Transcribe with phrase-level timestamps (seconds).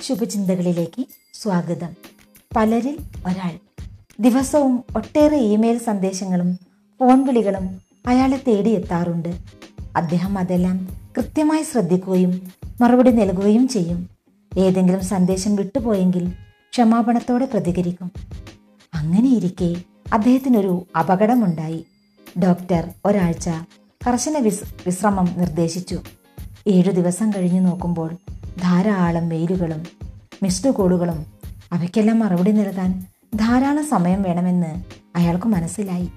[0.00, 1.88] ശുഭചിന്തകളിലേക്ക് സ്വാഗതം.
[2.56, 3.50] പലരിൽ ഒരാൾ.
[4.20, 6.58] ദിവസവും ഒട്ടേറെ ഇമെയിൽ സന്ദേശങ്ങളും
[7.00, 9.38] ഫോൺ വിളികളും അയാളെ തേടിയെത്താറുണ്ട്.
[9.96, 14.08] അദ്ദേഹം അതെല്ലാം കൃത്യമായി ശ്രദ്ധിക്കുകയും മറുപടി നൽകുകയും ചെയ്യും.
[14.58, 16.28] ഏതെങ്കിലും സന്ദേശം വിട്ടുപോയെങ്കിൽ
[16.72, 18.12] ക്ഷമാപണത്തോടെ പ്രതികരിക്കും.
[18.94, 21.86] അങ്ങനെയിരിക്കെ അദ്ദേഹത്തിനൊരു അപകടമുണ്ടായി.
[22.44, 23.48] ഡോക്ടർ ഒരാഴ്ച
[24.08, 24.38] കർശന
[24.86, 26.00] വിശ്രമം നിർദ്ദേശിച്ചു.
[26.66, 28.16] ഏഴു ദിവസം കഴിഞ്ഞു നോക്കുമ്പോൾ
[28.62, 29.86] ധാരാളം മെയിലുകളും
[30.42, 31.26] മിസ്ഡ് കോളുകളും
[31.72, 34.84] അവയ്ക്കെല്ലാം മറുപടി നൽകാൻ ധാരാളം സമയം വേണമെന്ന്
[35.16, 36.08] അയാൾക്ക് മനസ്സിലായി.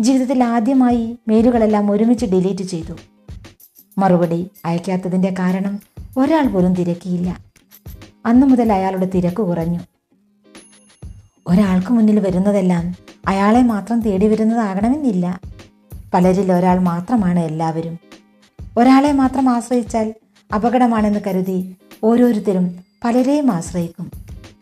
[0.00, 2.92] ജീവിതത്തിൽ ആദ്യമായി മെയിലുകളെല്ലാം ഒരുമിച്ച് ഡിലീറ്റ് ചെയ്തു.
[3.98, 5.80] മറുപടി അയക്കാത്തതിന്റെ കാരണം
[6.18, 7.38] ഒരാൾ പോലും തിരക്കിയില്ല.
[8.26, 9.80] അന്നു മുതൽ അയാളുടെ തിരക്ക് കുറഞ്ഞു.
[11.46, 12.94] ഒരാൾക്ക് മുന്നിൽ വരുന്നതെല്ലാം
[13.26, 15.40] അയാളെ മാത്രം തേടി വരുന്നതാകണമെന്നില്ല.
[16.14, 17.98] പലരിൽ ഒരാൾ മാത്രമാണ് എല്ലാവരും.
[18.78, 20.14] ഒരാളെ മാത്രം ആശ്രയിച്ചാൽ
[20.54, 24.10] അപകടമാണെന്ന് കരുതി ഓരോരുത്തരും പലരെയും ആശ്രയിക്കും.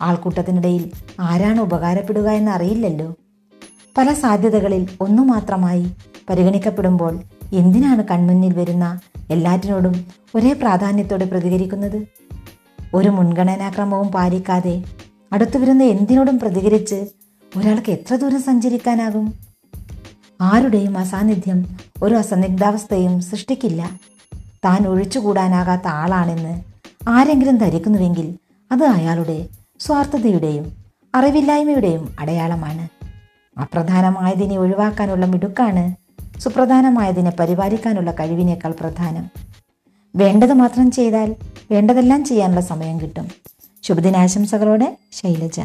[0.03, 3.15] ആൾക്കൂട്ടത്തിനിടയിൽ ആരാണ് ഉപകാരപ്പെടുക എന്ന് അറിയില്ലല്ലോ
[3.99, 5.87] പല സാധ്യതകളിൽ ഒന്നു മാത്രമായി
[6.31, 7.21] പരിഗണിക്കപ്പെടുമ്പോൾ
[7.53, 12.07] എന്തിനാണ് കൺമുന്നിൽ വരുന്ന എല്ലാറ്റിനോടും ഒരേ പ്രാധാന്യത്തോടെ പ്രതികരിക്കുന്നത്?
[12.95, 14.85] ഒരു മുൻഗണനാക്രമവും പാലിക്കാതെ
[15.33, 17.07] അടുത്തു വരുന്ന എന്തിനോടും പ്രതികരിച്ച്
[17.57, 19.35] ഒരാൾക്ക് എത്ര ദൂരം സഞ്ചരിക്കാനാകും?
[20.41, 21.65] ആരുടെയും അസാന്നിധ്യം
[22.03, 23.99] ഒരു അസന്നിഗ്ധാവസ്ഥയും സൃഷ്ടിക്കില്ല.
[24.67, 26.63] താൻ ഒഴിച്ചുകൂടാനാകാത്ത ആളാണെന്ന്
[27.09, 28.39] ആരെങ്കിലും ധരിക്കുന്നുവെങ്കിൽ
[28.73, 29.49] അത് അയാളുടെ
[29.81, 30.77] സ്വാർത്ഥതയുടെയും
[31.15, 32.89] അറിവില്ലായ്മയുടെയും അടയാളമാണ്.
[33.61, 35.95] അപ്രധാനമായതിനെ ഒഴിവാക്കാനുള്ള മിടുക്കാണ്
[36.41, 39.31] സുപ്രധാനമായതിനെ പരിപാലിക്കാനുള്ള കഴിവിനേക്കാൾ പ്രധാനം.
[40.17, 41.35] വേണ്ടത് മാത്രം ചെയ്താൽ
[41.71, 43.29] വേണ്ടതെല്ലാം ചെയ്യാനുള്ള സമയം കിട്ടും.
[43.83, 45.61] ശുഭദിനാശംസകളോടെ ശൈലജ.